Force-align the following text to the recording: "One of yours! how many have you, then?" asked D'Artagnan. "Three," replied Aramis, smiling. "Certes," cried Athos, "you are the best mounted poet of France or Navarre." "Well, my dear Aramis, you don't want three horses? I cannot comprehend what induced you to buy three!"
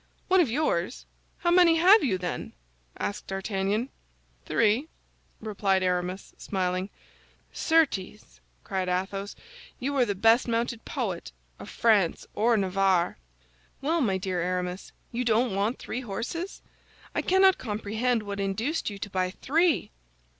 "One 0.29 0.39
of 0.39 0.49
yours! 0.49 1.05
how 1.41 1.51
many 1.51 1.75
have 1.75 2.03
you, 2.03 2.17
then?" 2.17 2.53
asked 2.97 3.27
D'Artagnan. 3.27 3.89
"Three," 4.47 4.87
replied 5.39 5.83
Aramis, 5.83 6.33
smiling. 6.39 6.89
"Certes," 7.53 8.39
cried 8.63 8.89
Athos, 8.89 9.35
"you 9.79 9.95
are 9.97 10.03
the 10.05 10.15
best 10.15 10.47
mounted 10.47 10.85
poet 10.85 11.31
of 11.59 11.69
France 11.69 12.25
or 12.33 12.57
Navarre." 12.57 13.19
"Well, 13.79 14.01
my 14.01 14.17
dear 14.17 14.41
Aramis, 14.41 14.91
you 15.11 15.23
don't 15.23 15.53
want 15.53 15.77
three 15.77 16.01
horses? 16.01 16.63
I 17.13 17.21
cannot 17.21 17.59
comprehend 17.59 18.23
what 18.23 18.39
induced 18.39 18.89
you 18.89 18.97
to 18.97 19.09
buy 19.11 19.29
three!" 19.29 19.91